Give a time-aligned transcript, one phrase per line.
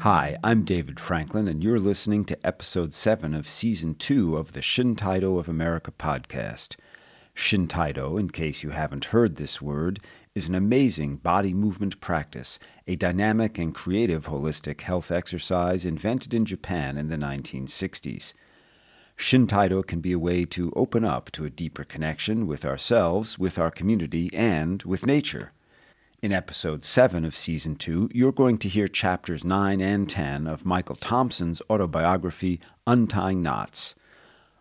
[0.00, 4.60] Hi, I'm David Franklin, and you're listening to episode 7 of season 2 of the
[4.60, 6.74] Shintaido of America podcast.
[7.36, 10.00] Shintaido, in case you haven't heard this word,
[10.34, 16.44] is an amazing body movement practice, a dynamic and creative holistic health exercise invented in
[16.44, 18.32] Japan in the 1960s.
[19.16, 23.58] Shintaido can be a way to open up to a deeper connection with ourselves, with
[23.58, 25.52] our community, and with nature.
[26.22, 30.66] In episode 7 of season 2, you're going to hear chapters 9 and 10 of
[30.66, 33.94] Michael Thompson's autobiography, Untying Knots.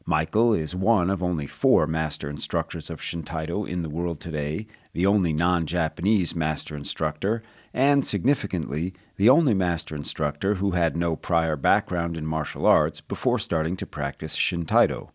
[0.05, 5.05] Michael is one of only four master instructors of Shintaido in the world today, the
[5.05, 7.41] only non Japanese master instructor,
[7.73, 13.39] and significantly, the only master instructor who had no prior background in martial arts before
[13.39, 15.09] starting to practice Shintaido.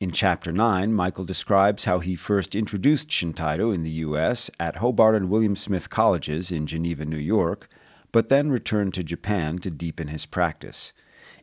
[0.00, 4.50] In Chapter 9, Michael describes how he first introduced Shintaido in the U.S.
[4.58, 7.68] at Hobart and William Smith Colleges in Geneva, New York,
[8.10, 10.92] but then returned to Japan to deepen his practice.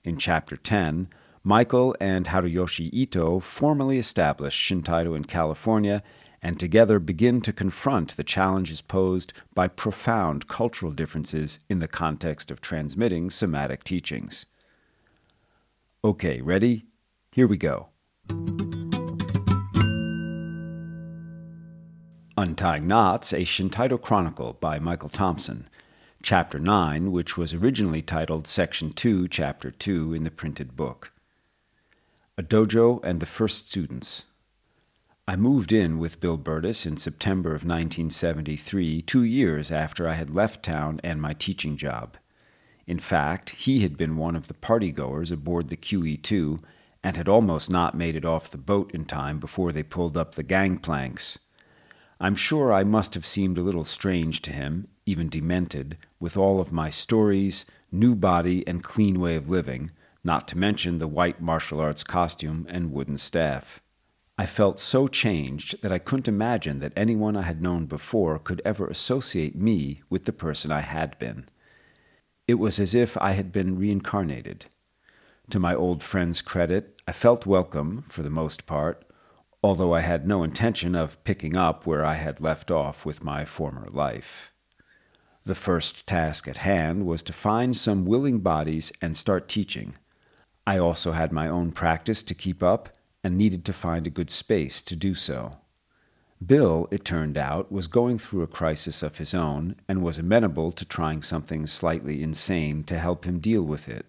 [0.04, 1.08] In Chapter 10,
[1.44, 6.04] Michael and Haruyoshi Ito formally established Shintaido in California
[6.42, 12.50] and together begin to confront the challenges posed by profound cultural differences in the context
[12.50, 14.46] of transmitting somatic teachings.
[16.04, 16.86] Okay, ready?
[17.32, 17.90] Here we go.
[22.38, 25.68] Untying Knots, a Shintaido Chronicle by Michael Thompson.
[26.24, 31.12] Chapter 9, which was originally titled Section 2, Chapter 2 in the printed book.
[32.38, 34.26] A Dojo and the First Students.
[35.28, 40.36] I moved in with Bill Burtis in September of 1973, two years after I had
[40.36, 42.18] left town and my teaching job.
[42.86, 46.60] In fact, he had been one of the party goers aboard the QE 2
[47.04, 50.36] and had almost not made it off the boat in time before they pulled up
[50.36, 51.40] the gangplanks.
[52.20, 56.60] I'm sure I must have seemed a little strange to him, even demented, with all
[56.60, 59.92] of my stories, new body, and clean way of living
[60.24, 63.82] not to mention the white martial arts costume and wooden staff.
[64.42, 68.60] I felt so changed that I couldn't imagine that anyone I had known before could
[68.66, 71.48] ever associate me with the person I had been.
[72.48, 74.66] It was as if I had been reincarnated.
[75.52, 79.06] To my old friend's credit, I felt welcome, for the most part,
[79.62, 83.46] although I had no intention of picking up where I had left off with my
[83.46, 84.56] former life.
[85.46, 89.94] The first task at hand was to find some willing bodies and start teaching.
[90.66, 92.90] I also had my own practice to keep up
[93.24, 95.58] and needed to find a good space to do so.
[96.44, 100.72] Bill, it turned out, was going through a crisis of his own and was amenable
[100.72, 104.08] to trying something slightly insane to help him deal with it.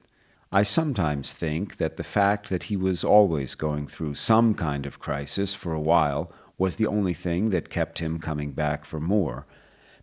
[0.51, 4.99] I sometimes think that the fact that he was always going through some kind of
[4.99, 9.47] crisis for a while was the only thing that kept him coming back for more,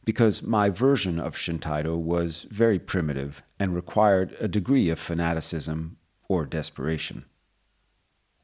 [0.05, 5.97] because my version of Shintaido was very primitive and required a degree of fanaticism
[6.27, 7.25] or desperation.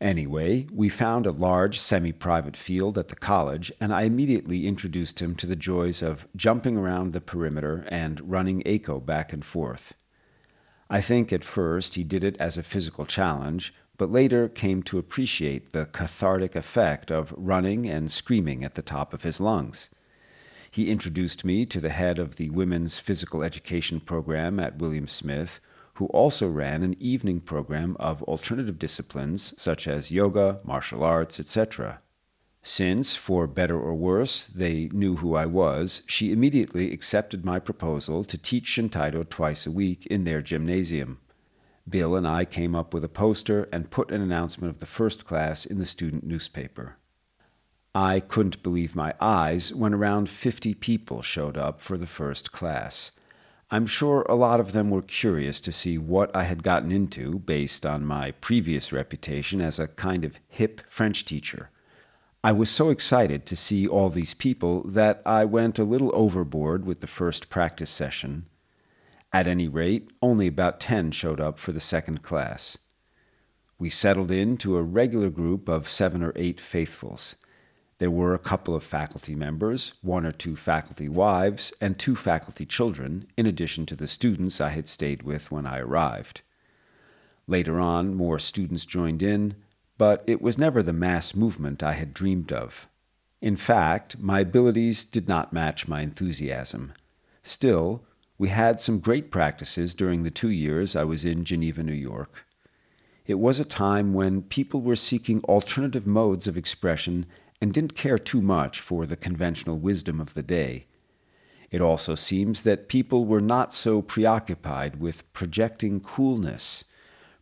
[0.01, 5.21] Anyway, we found a large semi private field at the college, and I immediately introduced
[5.21, 9.93] him to the joys of jumping around the perimeter and running Eiko back and forth.
[10.89, 14.99] I think at first he did it as a physical challenge, but later came to
[14.99, 19.89] appreciate the cathartic effect of running and screaming at the top of his lungs.
[20.69, 25.61] He introduced me to the head of the Women's Physical Education Program at William Smith,
[25.95, 32.01] who also ran an evening program of alternative disciplines such as yoga, martial arts, etc.
[32.61, 38.23] Since, for better or worse, they knew who I was, she immediately accepted my proposal
[38.23, 41.19] to teach Shintaido twice a week in their gymnasium.
[41.87, 45.25] Bill and I came up with a poster and put an announcement of the first
[45.25, 46.97] class in the student newspaper.
[47.93, 53.11] I couldn't believe my eyes when around 50 people showed up for the first class.
[53.71, 57.39] I'm sure a lot of them were curious to see what I had gotten into
[57.39, 61.71] based on my previous reputation as a kind of hip French teacher.
[62.43, 66.85] I was so excited to see all these people that I went a little overboard
[66.85, 68.45] with the first practice session.
[69.33, 72.77] At any rate, only about ten showed up for the second class.
[73.79, 77.35] We settled into a regular group of seven or eight faithfuls.
[77.97, 82.65] There were a couple of faculty members, one or two faculty wives, and two faculty
[82.65, 86.41] children, in addition to the students I had stayed with when I arrived.
[87.47, 89.55] Later on, more students joined in,
[89.97, 92.89] but it was never the mass movement I had dreamed of.
[93.39, 96.91] In fact, my abilities did not match my enthusiasm.
[97.43, 98.03] Still,
[98.37, 102.45] we had some great practices during the two years I was in Geneva, New York.
[103.25, 107.25] It was a time when people were seeking alternative modes of expression
[107.65, 110.85] and didn't care too much for the conventional wisdom of the day.
[111.71, 116.83] It also seems that people were not so preoccupied with projecting coolness,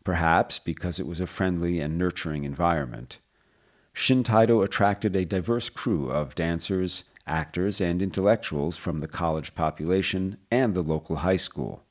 [0.06, 3.20] perhaps because it was a friendly and nurturing environment.
[3.94, 10.74] Shintaido attracted a diverse crew of dancers, actors, and intellectuals from the college population and
[10.74, 11.84] the local high school.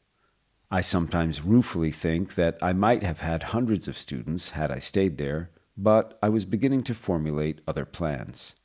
[0.71, 5.19] I sometimes ruefully think that I might have had hundreds of students had I stayed
[5.19, 8.57] there, but I was beginning to formulate other plans.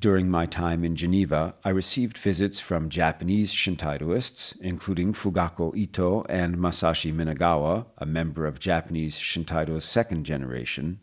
[0.00, 6.56] During my time in Geneva, I received visits from Japanese Shintaidoists, including Fugaku Ito and
[6.56, 11.00] Masashi Minagawa, a member of Japanese Shintaido's second generation.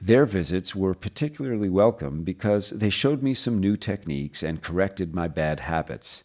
[0.00, 5.28] Their visits were particularly welcome because they showed me some new techniques and corrected my
[5.28, 6.24] bad habits.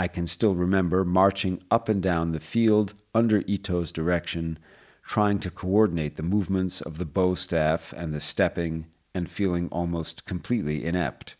[0.00, 4.58] I can still remember marching up and down the field under Ito's direction,
[5.02, 10.24] trying to coordinate the movements of the bow staff and the stepping and feeling almost
[10.24, 11.34] completely inept.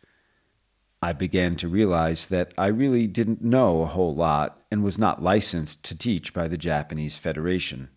[1.01, 5.23] I began to realize that I really didn't know a whole lot and was not
[5.23, 7.89] licensed to teach by the Japanese Federation.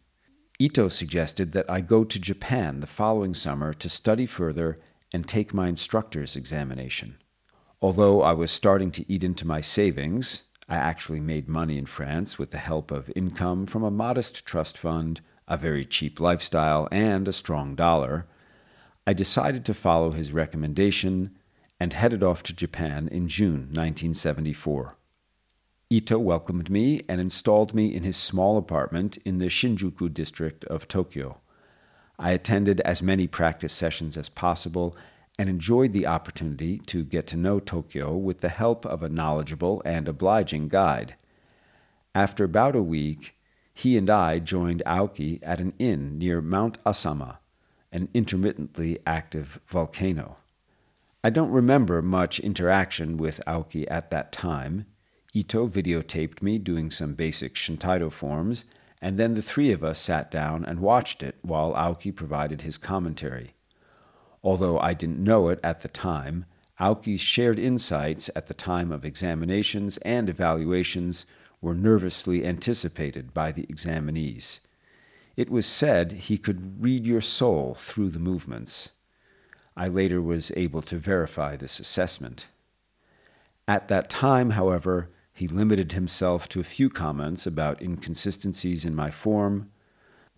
[0.58, 4.80] Ito suggested that I go to Japan the following summer to study further
[5.14, 7.18] and take my instructor's examination.
[7.82, 12.40] Although I was starting to eat into my savings, I actually made money in France
[12.40, 17.28] with the help of income from a modest trust fund, a very cheap lifestyle, and
[17.28, 18.26] a strong dollar.
[19.08, 21.38] I decided to follow his recommendation
[21.80, 24.96] and headed off to Japan in June 1974.
[25.90, 30.88] Ito welcomed me and installed me in his small apartment in the Shinjuku district of
[30.88, 31.42] Tokyo.
[32.18, 34.98] I attended as many practice sessions as possible
[35.38, 39.82] and enjoyed the opportunity to get to know Tokyo with the help of a knowledgeable
[39.86, 41.16] and obliging guide.
[42.16, 43.35] After about a week,
[43.76, 47.38] he and I joined Aoki at an inn near Mount Asama
[47.96, 50.36] an intermittently active volcano.
[51.24, 54.86] I don't remember much interaction with Aoki at that time.
[55.34, 58.66] Ito videotaped me doing some basic Shintaido forms,
[59.02, 62.78] and then the three of us sat down and watched it while Aoki provided his
[62.78, 63.54] commentary.
[64.44, 66.46] Although I didn't know it at the time,
[66.82, 71.26] Aoki's shared insights at the time of examinations and evaluations
[71.66, 74.60] were nervously anticipated by the examinees.
[75.36, 78.92] It was said he could read your soul through the movements.
[79.76, 82.46] I later was able to verify this assessment.
[83.68, 89.10] At that time, however, he limited himself to a few comments about inconsistencies in my
[89.10, 89.72] form,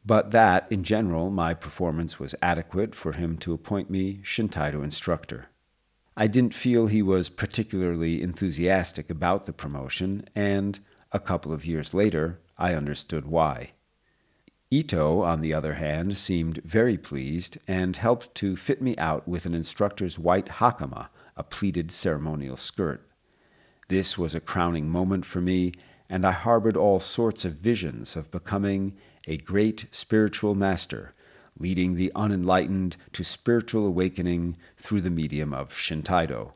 [0.05, 5.47] but that, in general, my performance was adequate for him to appoint me Shintaido instructor.
[6.15, 10.79] I didn't feel he was particularly enthusiastic about the promotion, and
[11.11, 13.71] a couple of years later, I understood why.
[14.69, 19.45] Ito, on the other hand, seemed very pleased and helped to fit me out with
[19.45, 21.07] an instructor's white hakama,
[21.37, 23.09] a pleated ceremonial skirt.
[23.87, 25.71] This was a crowning moment for me,
[26.09, 31.13] and I harbored all sorts of visions of becoming a great spiritual master,
[31.57, 36.53] leading the unenlightened to spiritual awakening through the medium of Shintaido.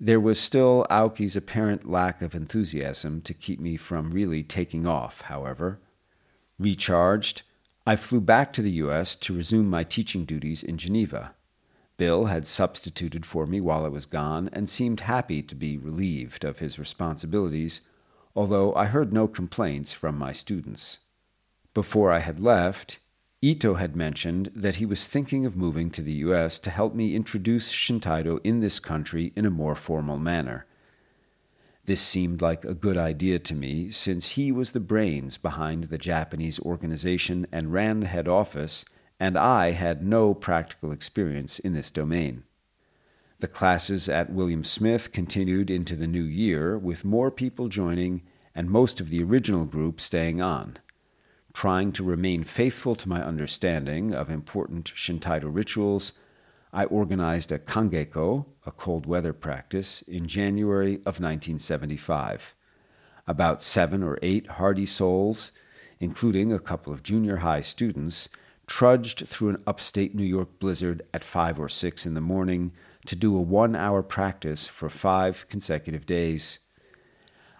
[0.00, 5.22] There was still Aoki's apparent lack of enthusiasm to keep me from really taking off,
[5.22, 5.80] however.
[6.58, 7.42] Recharged,
[7.86, 9.14] I flew back to the U.S.
[9.16, 11.34] to resume my teaching duties in Geneva.
[11.96, 16.44] Bill had substituted for me while I was gone and seemed happy to be relieved
[16.44, 17.82] of his responsibilities,
[18.34, 20.98] although I heard no complaints from my students.
[21.72, 22.98] Before I had left,
[23.46, 26.58] Ito had mentioned that he was thinking of moving to the U.S.
[26.60, 30.64] to help me introduce Shintaido in this country in a more formal manner.
[31.84, 35.98] This seemed like a good idea to me, since he was the brains behind the
[35.98, 38.82] Japanese organization and ran the head office,
[39.20, 42.44] and I had no practical experience in this domain.
[43.40, 48.22] The classes at William Smith continued into the new year, with more people joining
[48.54, 50.78] and most of the original group staying on.
[51.54, 56.12] Trying to remain faithful to my understanding of important Shintaido rituals,
[56.72, 62.56] I organized a kangeiko, a cold weather practice, in January of 1975.
[63.28, 65.52] About seven or eight hardy souls,
[66.00, 68.28] including a couple of junior high students,
[68.66, 72.72] trudged through an upstate New York blizzard at five or six in the morning
[73.06, 76.58] to do a one hour practice for five consecutive days.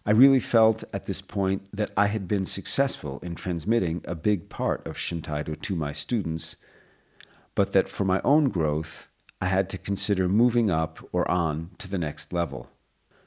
[0.06, 4.48] I really felt at this point that I had been successful in transmitting a big
[4.48, 6.56] part of Shintaido to my students
[7.54, 9.08] but that for my own growth,
[9.40, 12.70] I had to consider moving up or on to the next level.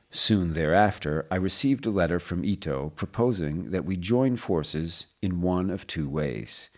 [0.09, 5.69] Soon thereafter, I received a letter from Ito proposing that we join forces in one
[5.69, 6.69] of two ways.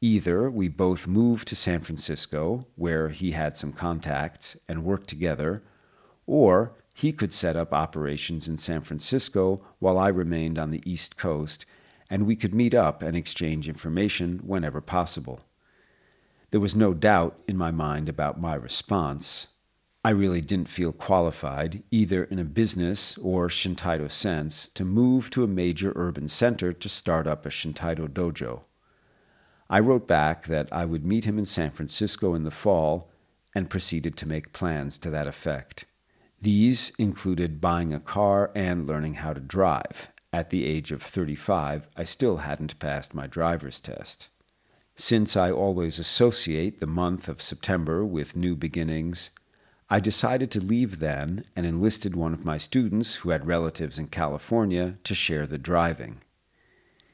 [0.00, 5.62] Either we both moved to San Francisco, where he had some contacts, and worked together,
[6.26, 11.16] or he could set up operations in San Francisco while I remained on the East
[11.16, 11.66] Coast,
[12.08, 15.40] and we could meet up and exchange information whenever possible.
[16.52, 19.48] There was no doubt in my mind about my response.
[20.04, 25.42] I really didn't feel qualified, either in a business or Shintaido sense, to move to
[25.42, 28.62] a major urban center to start up a Shintaido dojo.
[29.68, 33.10] I wrote back that I would meet him in San Francisco in the fall
[33.56, 35.84] and proceeded to make plans to that effect.
[36.42, 40.10] These included buying a car and learning how to drive.
[40.32, 44.28] At the age of 35, I still hadn't passed my driver's test.
[44.96, 49.30] Since I always associate the month of September with new beginnings,
[49.88, 54.08] I decided to leave then and enlisted one of my students who had relatives in
[54.08, 56.22] California to share the driving.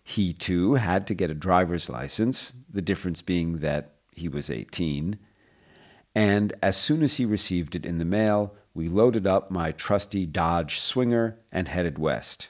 [0.02, 5.18] He too had to get a driver's license, the difference being that he was 18.
[6.14, 10.24] And as soon as he received it in the mail, we loaded up my trusty
[10.24, 12.46] Dodge Swinger and headed west.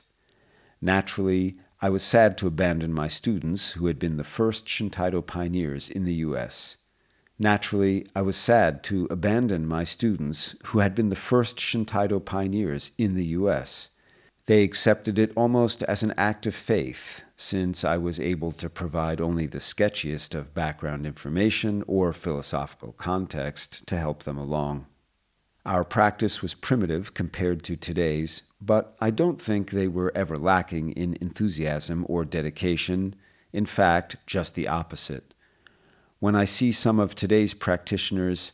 [0.79, 5.89] Naturally, I was sad to abandon my students who had been the first Shintaido pioneers
[5.89, 6.77] in the U.S.
[7.39, 12.91] Naturally, I was sad to abandon my students who had been the first Shintaido pioneers
[12.99, 13.89] in the U.S.
[14.45, 19.23] They accepted it almost as an act of faith, since I was able to provide
[19.23, 24.89] only the sketchiest of background information or philosophical context to help them along.
[25.67, 30.93] Our practice was primitive compared to today's, but I don't think they were ever lacking
[30.93, 33.15] in enthusiasm or dedication.
[33.53, 35.35] In fact, just the opposite.
[36.21, 38.53] When I see some of today's practitioners,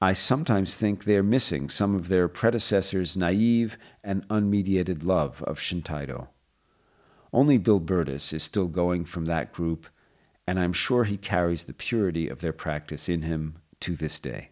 [0.00, 5.58] I sometimes think they are missing some of their predecessors' naive and unmediated love of
[5.58, 6.28] Shintaido.
[7.32, 9.86] Only Bill Burtis is still going from that group,
[10.46, 14.49] and I'm sure he carries the purity of their practice in him to this day.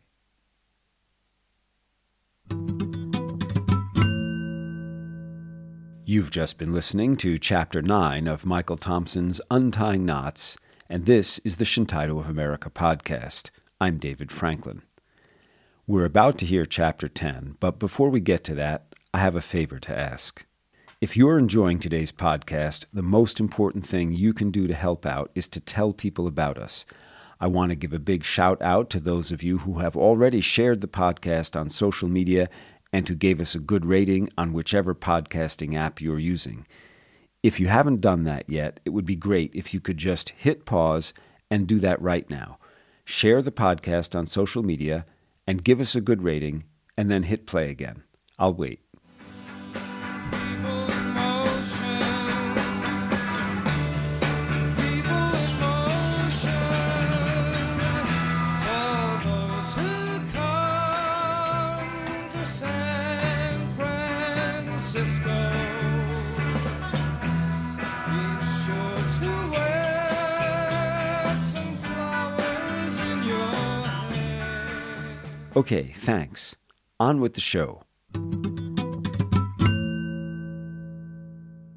[6.04, 10.56] You've just been listening to Chapter 9 of Michael Thompson's Untying Knots,
[10.88, 13.50] and this is the Shintaido of America podcast.
[13.78, 14.80] I'm David Franklin.
[15.86, 19.42] We're about to hear chapter 10, but before we get to that, I have a
[19.42, 20.46] favor to ask.
[21.00, 25.30] If you're enjoying today's podcast, the most important thing you can do to help out
[25.34, 26.86] is to tell people about us.
[27.40, 30.40] I want to give a big shout out to those of you who have already
[30.40, 32.48] shared the podcast on social media
[32.92, 36.66] and who gave us a good rating on whichever podcasting app you're using.
[37.42, 40.64] If you haven't done that yet, it would be great if you could just hit
[40.64, 41.14] pause
[41.50, 42.58] and do that right now.
[43.04, 45.06] Share the podcast on social media
[45.46, 46.64] and give us a good rating,
[46.96, 48.02] and then hit play again.
[48.38, 48.80] I'll wait.
[75.58, 76.54] Okay, thanks.
[77.00, 77.82] On with the show.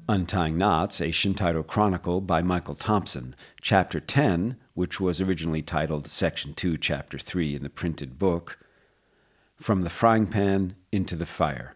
[0.08, 6.54] Untying Knots, a Shintaido Chronicle by Michael Thompson, Chapter 10, which was originally titled Section
[6.54, 8.56] 2, Chapter 3 in the printed book,
[9.56, 11.74] From the Frying Pan into the Fire.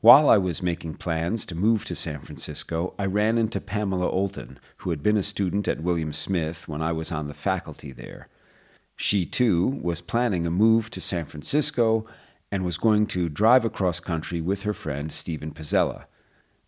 [0.00, 4.56] While I was making plans to move to San Francisco, I ran into Pamela Olton,
[4.78, 8.26] who had been a student at William Smith when I was on the faculty there.
[9.00, 12.04] She, too, was planning a move to San Francisco
[12.50, 16.06] and was going to drive across country with her friend Stephen Pizzella.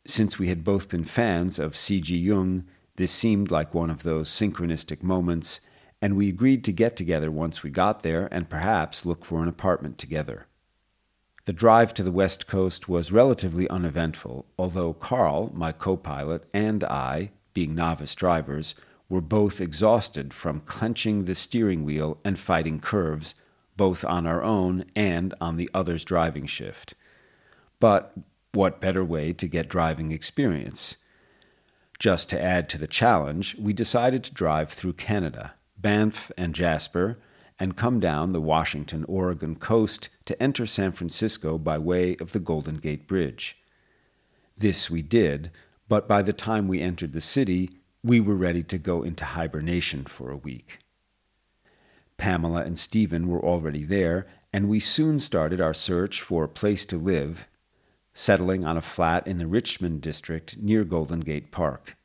[0.07, 2.17] Since we had both been fans of C.G.
[2.17, 5.59] Jung, this seemed like one of those synchronistic moments,
[6.01, 9.49] and we agreed to get together once we got there and perhaps look for an
[9.49, 10.47] apartment together.
[11.47, 16.85] The drive to the West Coast was relatively uneventful, although Carl, my co pilot, and
[16.85, 18.77] I, being novice drivers,
[19.11, 23.35] were both exhausted from clenching the steering wheel and fighting curves,
[23.77, 26.95] both on our own and on the other's driving shift.
[27.81, 28.15] But
[28.53, 30.97] what better way to get driving experience?
[31.99, 37.19] Just to add to the challenge, we decided to drive through Canada, Banff and Jasper,
[37.59, 42.41] and come down the Washington Oregon coast to enter San Francisco by way of the
[42.41, 43.59] Golden Gate Bridge.
[44.57, 45.51] This we did,
[45.89, 50.05] but by the time we entered the city, we were ready to go into hibernation
[50.05, 50.79] for a week.
[52.17, 56.85] Pamela and Stephen were already there, and we soon started our search for a place
[56.87, 57.47] to live,
[58.15, 61.97] settling on a flat in the Richmond district near Golden Gate Park.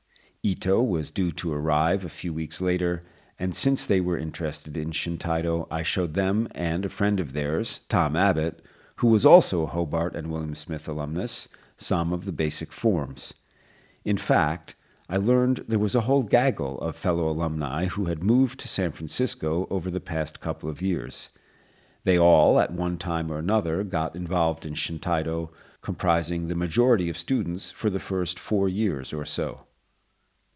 [0.44, 3.04] Ito was due to arrive a few weeks later,
[3.40, 7.82] and since they were interested in Shintaido, I showed them and a friend of theirs,
[7.90, 8.62] Tom Abbott,
[8.98, 11.48] who was also a Hobart and William Smith alumnus,
[11.78, 13.34] some of the basic forms.
[14.06, 14.76] In fact,
[15.08, 18.92] I learned there was a whole gaggle of fellow alumni who had moved to San
[18.92, 21.30] Francisco over the past couple of years.
[22.06, 27.18] They all, at one time or another, got involved in Shintaido, comprising the majority of
[27.18, 29.66] students for the first four years or so.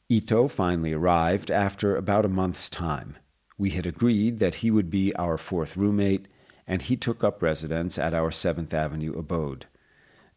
[0.10, 3.18] Ito finally arrived after about a month's time.
[3.60, 6.28] We had agreed that he would be our fourth roommate,
[6.66, 9.68] and he took up residence at our Seventh Avenue abode.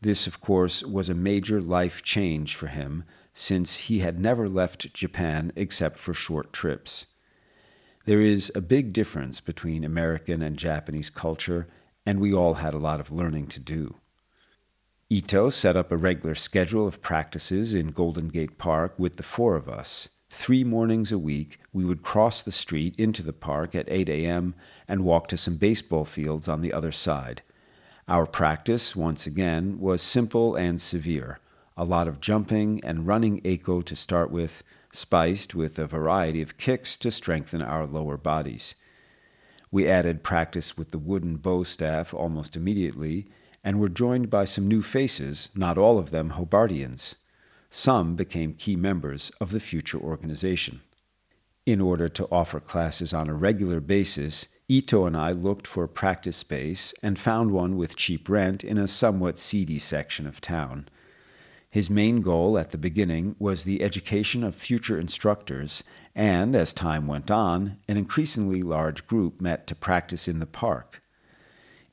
[0.02, 4.92] This, of course, was a major life change for him, since he had never left
[4.94, 7.06] Japan except for short trips.
[8.04, 11.68] There is a big difference between American and Japanese culture,
[12.04, 13.96] and we all had a lot of learning to do.
[15.08, 19.56] Ito set up a regular schedule of practices in Golden Gate Park with the four
[19.56, 20.08] of us.
[20.30, 24.54] Three mornings a week, we would cross the street into the park at 8 a.m.
[24.88, 27.42] and walk to some baseball fields on the other side.
[28.08, 31.38] Our practice, once again, was simple and severe.
[31.76, 34.62] A lot of jumping and running eiko to start with,
[34.92, 38.74] spiced with a variety of kicks to strengthen our lower bodies.
[39.70, 43.26] We added practice with the wooden bow staff almost immediately,
[43.64, 47.14] and were joined by some new faces, not all of them Hobartians.
[47.70, 50.82] Some became key members of the future organization.
[51.64, 55.88] In order to offer classes on a regular basis, Ito and I looked for a
[55.88, 60.88] practice space and found one with cheap rent in a somewhat seedy section of town.
[61.72, 65.82] His main goal at the beginning was the education of future instructors,
[66.14, 71.02] and as time went on, an increasingly large group met to practice in the park.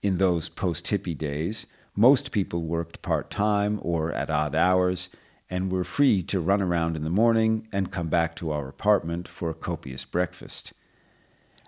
[0.02, 5.08] In those post hippie days, most people worked part time or at odd hours
[5.50, 9.30] and were free to run around in the morning and come back to our apartment
[9.30, 10.74] for a copious breakfast.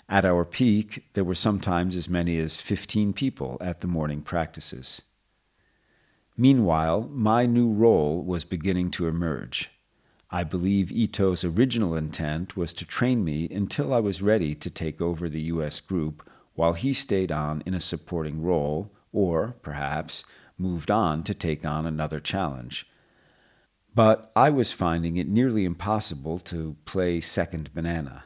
[0.09, 5.01] At our peak, there were sometimes as many as 15 people at the morning practices.
[6.37, 9.70] Meanwhile, my new role was beginning to emerge.
[10.29, 15.01] I believe Ito's original intent was to train me until I was ready to take
[15.01, 15.81] over the U.S.
[15.81, 20.24] group while he stayed on in a supporting role, or, perhaps,
[20.57, 22.87] moved on to take on another challenge.
[23.94, 28.24] But I was finding it nearly impossible to play second banana.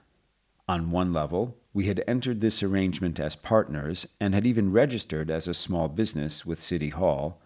[0.68, 5.48] On one level, we had entered this arrangement as partners and had even registered as
[5.48, 7.42] a small business with City Hall.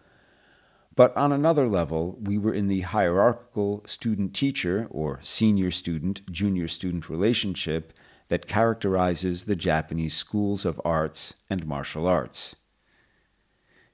[1.00, 6.68] But on another level, we were in the hierarchical student teacher or senior student junior
[6.68, 7.94] student relationship
[8.28, 12.58] that characterizes the Japanese schools of arts and martial arts.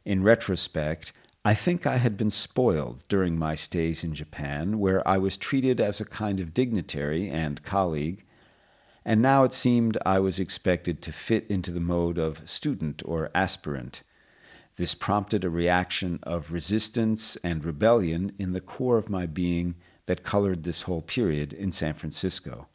[0.04, 1.12] In retrospect,
[1.46, 5.80] I think I had been spoiled during my stays in Japan, where I was treated
[5.80, 8.26] as a kind of dignitary and colleague
[9.06, 13.30] and now it seemed I was expected to fit into the mode of student or
[13.36, 14.02] aspirant.
[14.75, 20.23] This prompted a reaction of resistance and rebellion in the core of my being that
[20.23, 22.67] colored this whole period in San Francisco.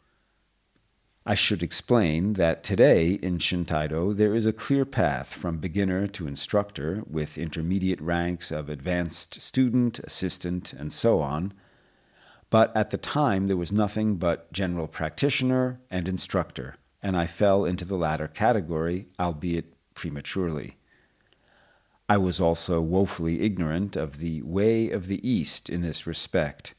[1.27, 6.27] I should explain that today in Shintaido there is a clear path from beginner to
[6.27, 11.53] instructor with intermediate ranks of advanced student, assistant, and so on
[12.51, 17.65] but at the time, there was nothing but general practitioner and instructor, and I fell
[17.65, 20.77] into the latter category, albeit prematurely.
[22.11, 26.75] I was also woefully ignorant of the way of the East in this respect.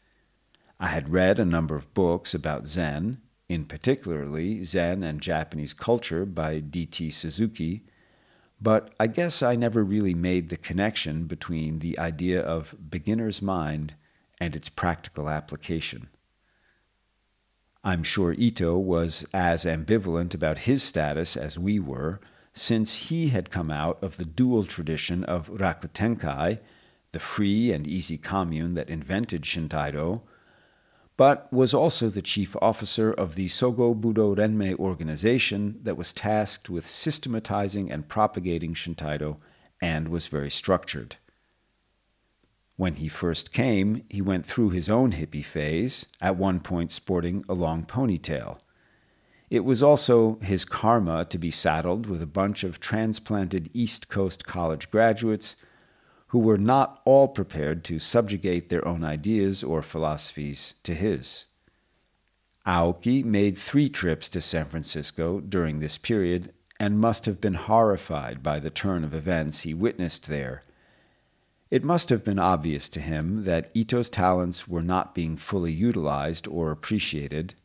[0.77, 6.25] I had read a number of books about Zen, in particularly Zen and Japanese Culture
[6.25, 7.11] by D.T.
[7.11, 7.85] Suzuki,
[8.59, 13.95] but I guess I never really made the connection between the idea of beginner's mind
[14.37, 16.09] and its practical application.
[17.85, 22.19] I'm sure Ito was as ambivalent about his status as we were,
[22.53, 26.59] since he had come out of the dual tradition of Rakutenkai,
[27.11, 30.21] the free and easy commune that invented Shintaido,
[31.17, 36.85] but was also the chief officer of the Sogo Budo organization that was tasked with
[36.85, 39.37] systematizing and propagating Shintaido
[39.81, 41.17] and was very structured.
[42.75, 47.45] When he first came, he went through his own hippie phase, at one point sporting
[47.47, 48.59] a long ponytail.
[49.51, 54.47] It was also his karma to be saddled with a bunch of transplanted East Coast
[54.47, 55.55] college graduates
[56.29, 61.45] who were not all prepared to subjugate their own ideas or philosophies to his.
[62.65, 68.41] Aoki made three trips to San Francisco during this period and must have been horrified
[68.41, 70.63] by the turn of events he witnessed there
[71.71, 76.45] it must have been obvious to him that Ito's talents were not being fully utilized
[76.49, 77.55] or appreciated.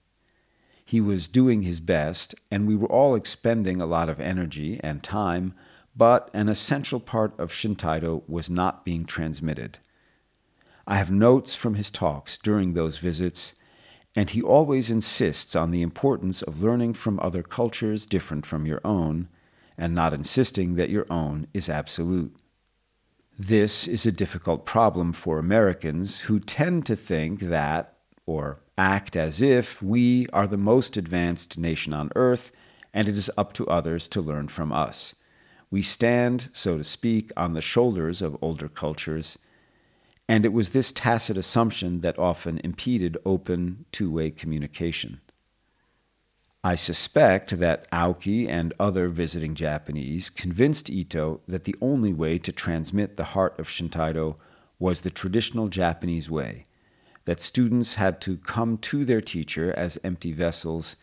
[0.87, 5.03] He was doing his best, and we were all expending a lot of energy and
[5.03, 5.53] time,
[5.97, 9.81] but an essential part of Shintaido was not being transmitted.
[10.87, 13.55] I have notes from his talks during those visits,
[14.15, 18.81] and he always insists on the importance of learning from other cultures different from your
[18.85, 19.29] own,
[19.77, 22.37] and not insisting that your own is absolute.
[23.37, 29.41] This is a difficult problem for Americans who tend to think that, or act as
[29.41, 32.53] if, we are the most advanced nation on earth
[32.93, 35.15] and it is up to others to learn from us.
[35.71, 39.39] We stand, so to speak, on the shoulders of older cultures,
[40.29, 45.21] and it was this tacit assumption that often impeded open, two way communication.
[46.65, 52.51] I suspect that Aoki and other visiting Japanese convinced Ito that the only way to
[52.51, 54.37] transmit the heart of Shintaido
[54.79, 56.65] was the traditional Japanese way,
[57.27, 60.97] that students had to come to their teacher as empty vessels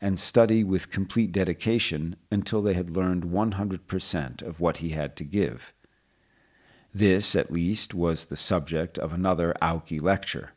[0.00, 5.24] and study with complete dedication until they had learned 100% of what he had to
[5.24, 5.72] give.
[6.94, 10.52] This, at least, was the subject of another Aoki lecture.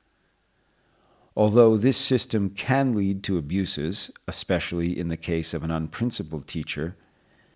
[1.37, 6.95] Although this system can lead to abuses, especially in the case of an unprincipled teacher,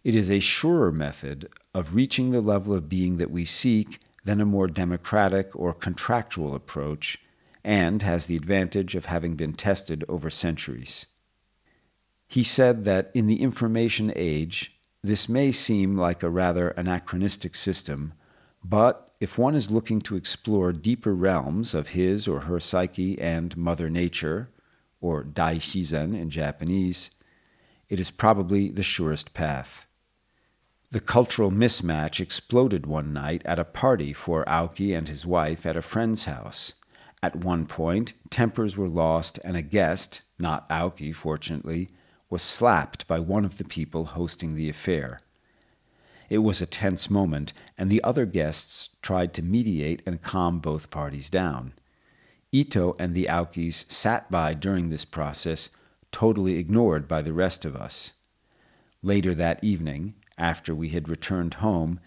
[0.04, 4.40] it is a surer method of reaching the level of being that we seek than
[4.40, 7.20] a more democratic or contractual approach,
[7.64, 11.06] and has the advantage of having been tested over centuries.
[12.28, 18.14] He said that in the information age, this may seem like a rather anachronistic system,
[18.64, 23.56] but if one is looking to explore deeper realms of his or her psyche and
[23.58, 24.50] Mother Nature,
[25.02, 27.12] or Dai Shizen in Japanese,
[27.90, 29.86] it is probably the surest path.
[30.92, 35.78] The cultural mismatch exploded one night at a party for Aoki and his wife at
[35.78, 36.74] a friend's house.
[37.22, 41.90] At one point, tempers were lost, and a guest, not Aoki, fortunately,
[42.30, 45.20] was slapped by one of the people hosting the affair.
[46.30, 50.92] It was a tense moment, and the other guests tried to mediate and calm both
[50.92, 51.74] parties down.
[52.52, 55.70] Ito and the Aokis sat by during this process,
[56.12, 58.14] totally ignored by the rest of us.
[59.02, 62.00] Later that evening, after we had returned home,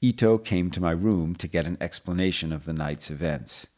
[0.00, 3.68] Ito came to my room to get an explanation of the night's events.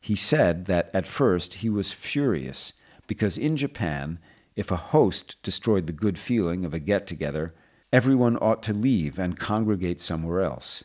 [0.00, 2.72] He said that at first he was furious
[3.06, 4.18] because in Japan,
[4.56, 7.54] if a host destroyed the good feeling of a get together,
[7.92, 10.84] everyone ought to leave and congregate somewhere else.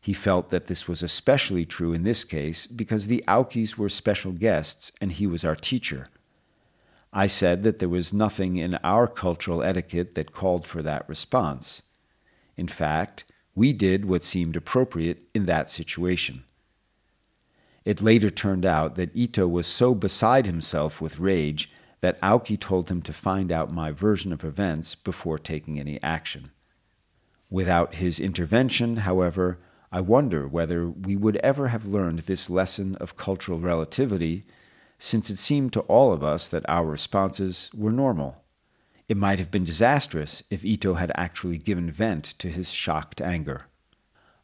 [0.00, 4.32] He felt that this was especially true in this case because the Aokis were special
[4.32, 6.08] guests and he was our teacher.
[7.12, 11.82] I said that there was nothing in our cultural etiquette that called for that response.
[12.56, 16.44] In fact, we did what seemed appropriate in that situation.
[17.88, 21.70] It later turned out that Ito was so beside himself with rage
[22.02, 26.50] that Aoki told him to find out my version of events before taking any action.
[27.48, 29.58] Without his intervention, however,
[29.90, 34.44] I wonder whether we would ever have learned this lesson of cultural relativity,
[34.98, 38.44] since it seemed to all of us that our responses were normal.
[39.08, 43.64] It might have been disastrous if Ito had actually given vent to his shocked anger.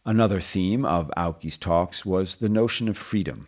[0.07, 3.47] Another theme of Aoki's talks was the notion of freedom.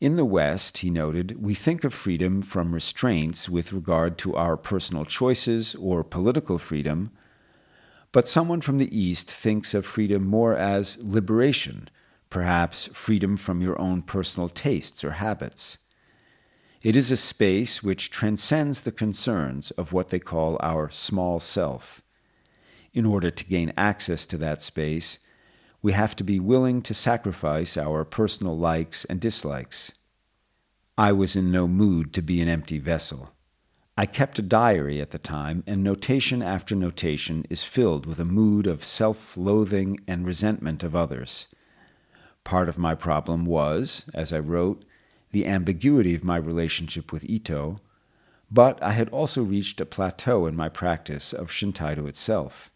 [0.00, 4.56] In the West, he noted, we think of freedom from restraints with regard to our
[4.56, 7.12] personal choices or political freedom,
[8.10, 11.88] but someone from the East thinks of freedom more as liberation,
[12.30, 15.78] perhaps freedom from your own personal tastes or habits.
[16.82, 22.02] It is a space which transcends the concerns of what they call our small self.
[22.92, 25.20] In order to gain access to that space,
[25.84, 29.92] we have to be willing to sacrifice our personal likes and dislikes.
[30.96, 33.34] I was in no mood to be an empty vessel.
[33.94, 38.24] I kept a diary at the time, and notation after notation is filled with a
[38.24, 41.48] mood of self loathing and resentment of others.
[42.44, 44.86] Part of my problem was, as I wrote,
[45.32, 47.76] the ambiguity of my relationship with Ito,
[48.50, 52.70] but I had also reached a plateau in my practice of Shintaido itself.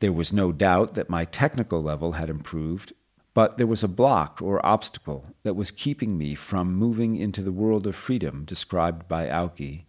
[0.00, 2.94] There was no doubt that my technical level had improved,
[3.34, 7.52] but there was a block or obstacle that was keeping me from moving into the
[7.52, 9.84] world of freedom described by Aoki,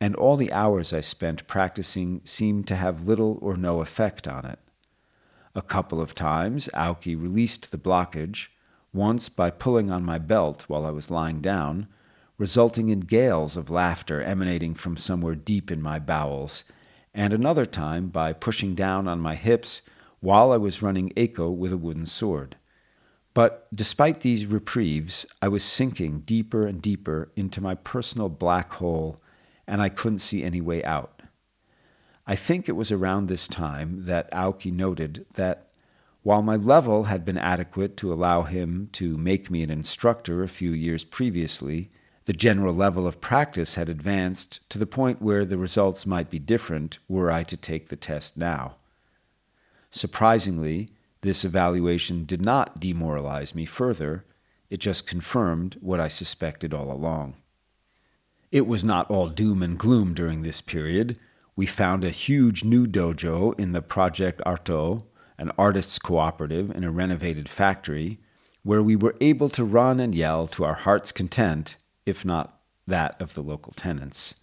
[0.00, 4.44] and all the hours I spent practicing seemed to have little or no effect on
[4.44, 4.58] it.
[5.54, 8.48] A couple of times Aoki released the blockage,
[8.92, 11.86] once by pulling on my belt while I was lying down,
[12.36, 16.64] resulting in gales of laughter emanating from somewhere deep in my bowels
[17.16, 19.80] and another time by pushing down on my hips
[20.20, 22.56] while I was running Eiko with a wooden sword.
[23.32, 29.18] But despite these reprieves, I was sinking deeper and deeper into my personal black hole,
[29.66, 31.22] and I couldn't see any way out.
[32.26, 35.68] I think it was around this time that Aoki noted that
[36.22, 40.48] while my level had been adequate to allow him to make me an instructor a
[40.48, 41.88] few years previously,
[42.26, 46.40] the general level of practice had advanced to the point where the results might be
[46.40, 48.76] different were I to take the test now.
[49.90, 50.88] Surprisingly,
[51.22, 54.24] this evaluation did not demoralize me further,
[54.68, 57.36] it just confirmed what I suspected all along.
[58.50, 61.18] It was not all doom and gloom during this period.
[61.54, 65.04] We found a huge new dojo in the Project Artaud,
[65.38, 68.18] an artists' cooperative in a renovated factory,
[68.64, 73.20] where we were able to run and yell to our heart's content, if not that
[73.20, 74.34] of the local tenants.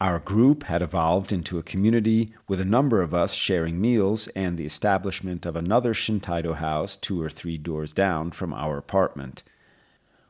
[0.00, 4.58] Our group had evolved into a community with a number of us sharing meals and
[4.58, 9.44] the establishment of another Shintaido house two or three doors down from our apartment.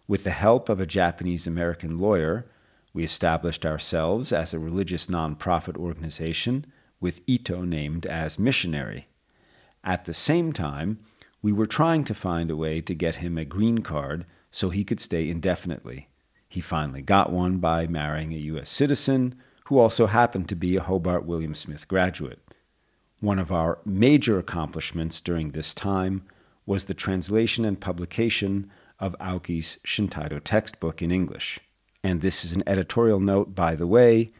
[0.07, 2.47] With the help of a Japanese American lawyer,
[2.93, 6.67] we established ourselves as a religious nonprofit organization
[7.01, 9.09] with Ito named as missionary.
[9.83, 10.99] At the same time,
[11.43, 14.85] we were trying to find a way to get him a green card so he
[14.85, 16.09] could stay indefinitely.
[16.55, 18.71] He finally got one by marrying a U.S.
[18.71, 22.39] citizen who also happened to be a Hobart William Smith graduate.
[23.19, 26.23] One of our major accomplishments during this time
[26.65, 31.59] was the translation and publication of Aoki's Shintaido textbook in English.
[32.05, 34.31] And this is an editorial note, by the way.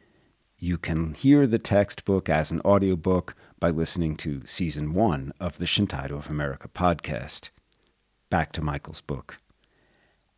[0.57, 5.67] You can hear the textbook as an audiobook by listening to season one of the
[5.67, 7.51] Shintaido of America podcast.
[8.31, 9.37] Back to Michael's book.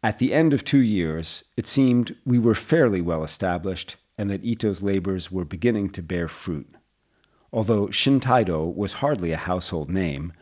[0.03, 4.45] At the end of two years, it seemed we were fairly well established and that
[4.45, 6.71] Ito's labors were beginning to bear fruit.
[7.53, 10.33] Although Shintaido was hardly a household name,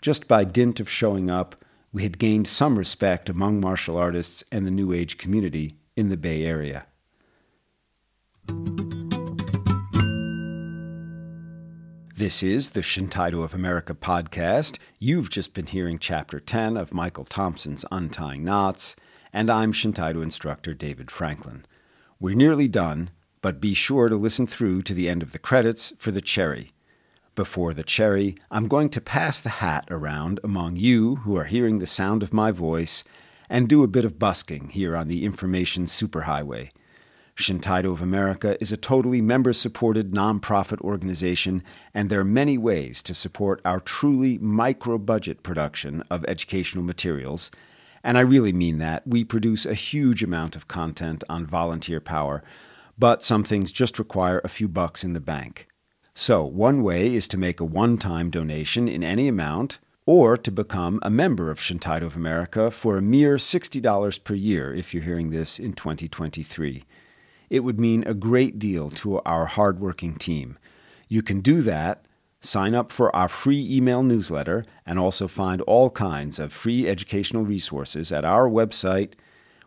[0.00, 1.56] just by dint of showing up,
[1.92, 6.16] we had gained some respect among martial artists and the New Age community in the
[6.16, 6.86] Bay Area.
[12.16, 14.78] This is the Shintaido of America podcast.
[15.00, 18.94] You've just been hearing Chapter 10 of Michael Thompson's Untying Knots,
[19.32, 21.66] and I'm Shintaido instructor David Franklin.
[22.20, 23.10] We're nearly done,
[23.42, 26.70] but be sure to listen through to the end of the credits for the cherry.
[27.34, 31.80] Before the cherry, I'm going to pass the hat around among you who are hearing
[31.80, 33.02] the sound of my voice
[33.50, 36.70] and do a bit of busking here on the information superhighway.
[37.36, 43.02] Shintaido of America is a totally member supported nonprofit organization, and there are many ways
[43.02, 47.50] to support our truly micro budget production of educational materials.
[48.04, 49.04] And I really mean that.
[49.04, 52.44] We produce a huge amount of content on volunteer power,
[52.96, 55.66] but some things just require a few bucks in the bank.
[56.14, 60.52] So, one way is to make a one time donation in any amount, or to
[60.52, 65.02] become a member of Shintaido of America for a mere $60 per year if you're
[65.02, 66.84] hearing this in 2023.
[67.50, 70.58] It would mean a great deal to our hardworking team.
[71.08, 72.06] You can do that,
[72.40, 77.44] sign up for our free email newsletter, and also find all kinds of free educational
[77.44, 79.12] resources at our website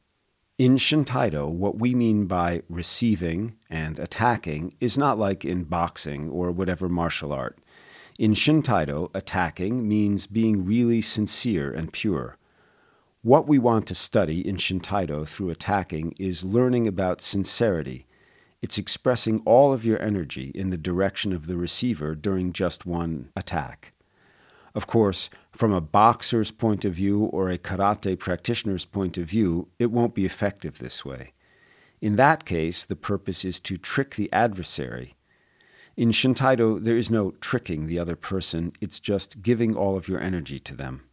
[0.59, 6.51] In Shintaido, what we mean by receiving and attacking is not like in boxing or
[6.51, 7.57] whatever martial art.
[8.19, 12.37] In Shintaido, attacking means being really sincere and pure.
[13.21, 18.07] What we want to study in Shintaido through attacking is learning about sincerity.
[18.61, 23.29] It's expressing all of your energy in the direction of the receiver during just one
[23.35, 23.91] attack.
[24.73, 29.67] Of course, from a boxer's point of view or a karate practitioner's point of view,
[29.79, 31.33] it won't be effective this way.
[31.99, 35.15] In that case, the purpose is to trick the adversary.
[35.97, 40.21] In Shintaido, there is no tricking the other person, it's just giving all of your
[40.21, 41.08] energy to them.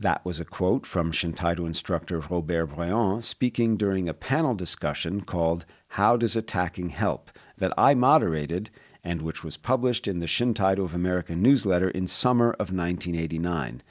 [0.00, 5.66] That was a quote from Shintaido instructor Robert Breant speaking during a panel discussion called
[5.88, 7.30] How Does Attacking Help?
[7.58, 8.70] that I moderated
[9.04, 13.82] and which was published in the Shintaido of America newsletter in summer of 1989.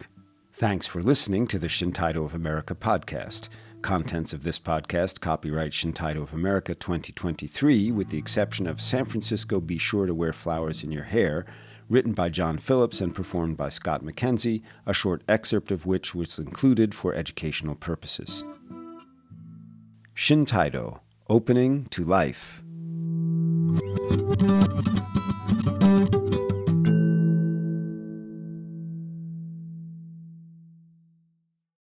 [0.58, 3.50] Thanks for listening to the Shintaido of America podcast.
[3.82, 9.60] Contents of this podcast copyright Shintaido of America 2023, with the exception of San Francisco
[9.60, 11.46] Be Sure to Wear Flowers in Your Hair,
[11.90, 16.40] written by John Phillips and performed by Scott McKenzie, a short excerpt of which was
[16.40, 18.46] included for educational purposes.
[20.16, 22.64] Shintaido, Opening to Life.